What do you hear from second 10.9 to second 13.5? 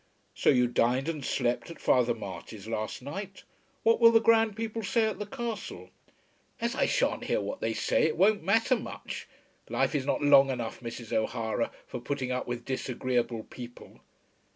O'Hara, for putting up with disagreeable